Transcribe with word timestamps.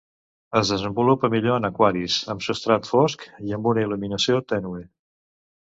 Es 0.59 0.69
desenvolupa 0.73 1.29
millor 1.33 1.59
en 1.61 1.69
aquaris 1.69 2.17
amb 2.35 2.43
substrat 2.49 2.91
fosc 2.95 3.29
i 3.51 3.55
amb 3.61 3.73
una 3.75 3.87
il·luminació 3.89 4.45
tènue. 4.55 4.83